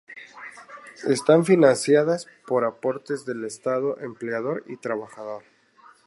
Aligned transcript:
Están 1.07 1.45
financiadas 1.45 2.27
por 2.47 2.65
aportes 2.65 3.23
del 3.23 3.45
Estado, 3.45 3.99
empleador 3.99 4.63
y 4.65 4.77
trabajador. 4.77 5.43